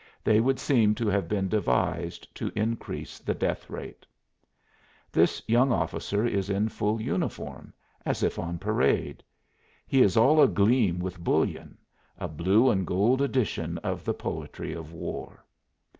[0.23, 4.03] They would seem to have been devised to increase the death rate.
[5.11, 7.71] This young officer is in full uniform,
[8.03, 9.21] as if on parade.
[9.85, 11.77] He is all agleam with bullion
[12.17, 15.45] a blue and gold edition of the Poetry of War.